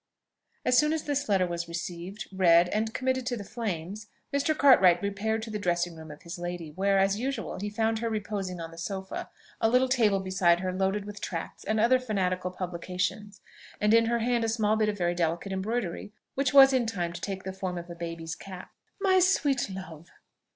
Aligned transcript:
As 0.65 0.75
soon 0.79 0.93
as 0.93 1.03
this 1.03 1.29
letter 1.29 1.45
was 1.45 1.67
received, 1.67 2.27
read, 2.33 2.69
and 2.69 2.91
committed 2.91 3.23
to 3.27 3.37
the 3.37 3.43
flames, 3.43 4.07
Mr. 4.33 4.57
Cartwright 4.57 4.99
repaired 4.99 5.43
to 5.43 5.51
the 5.51 5.59
dressing 5.59 5.95
room 5.95 6.09
of 6.09 6.23
his 6.23 6.39
lady, 6.39 6.71
where, 6.71 6.97
as 6.97 7.19
usual, 7.19 7.59
he 7.59 7.69
found 7.69 7.99
her 7.99 8.09
reposing 8.09 8.59
on 8.59 8.71
the 8.71 8.79
sofa; 8.79 9.29
a 9.59 9.69
little 9.69 9.87
table 9.87 10.19
beside 10.19 10.61
her 10.61 10.73
loaded 10.73 11.05
with 11.05 11.21
tracts 11.21 11.63
and 11.63 11.79
other 11.79 11.99
fanatical 11.99 12.49
publications, 12.49 13.41
and 13.79 13.93
in 13.93 14.05
her 14.07 14.17
hand 14.17 14.43
a 14.43 14.49
small 14.49 14.75
bit 14.75 14.89
of 14.89 14.97
very 14.97 15.13
delicate 15.13 15.51
embroidery, 15.53 16.11
which 16.33 16.51
was 16.51 16.73
in 16.73 16.87
time 16.87 17.13
to 17.13 17.21
take 17.21 17.43
the 17.43 17.53
form 17.53 17.77
of 17.77 17.87
a 17.87 17.93
baby's 17.93 18.33
cap. 18.33 18.71
"My 18.99 19.19
sweet 19.19 19.69
love! 19.69 20.09